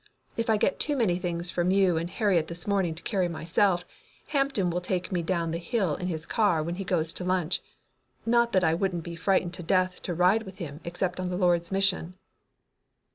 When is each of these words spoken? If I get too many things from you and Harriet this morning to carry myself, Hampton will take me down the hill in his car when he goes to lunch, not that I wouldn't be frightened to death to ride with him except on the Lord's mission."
If 0.35 0.49
I 0.49 0.57
get 0.57 0.79
too 0.79 0.95
many 0.97 1.19
things 1.19 1.51
from 1.51 1.69
you 1.69 1.97
and 1.97 2.09
Harriet 2.09 2.47
this 2.47 2.65
morning 2.65 2.95
to 2.95 3.03
carry 3.03 3.27
myself, 3.27 3.85
Hampton 4.29 4.71
will 4.71 4.81
take 4.81 5.11
me 5.11 5.21
down 5.21 5.51
the 5.51 5.59
hill 5.59 5.95
in 5.95 6.07
his 6.07 6.25
car 6.25 6.63
when 6.63 6.73
he 6.73 6.83
goes 6.83 7.13
to 7.13 7.23
lunch, 7.23 7.61
not 8.25 8.51
that 8.53 8.63
I 8.63 8.73
wouldn't 8.73 9.03
be 9.03 9.15
frightened 9.15 9.53
to 9.53 9.61
death 9.61 10.01
to 10.01 10.15
ride 10.15 10.41
with 10.41 10.57
him 10.57 10.79
except 10.83 11.19
on 11.19 11.29
the 11.29 11.37
Lord's 11.37 11.71
mission." 11.71 12.15